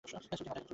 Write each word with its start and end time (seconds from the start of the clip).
ছবিটা 0.05 0.27
মাথায় 0.31 0.47
রাখুন। 0.49 0.67